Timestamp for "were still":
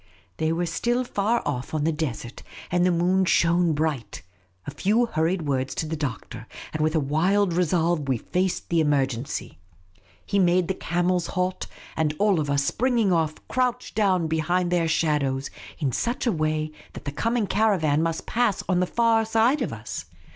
0.51-1.03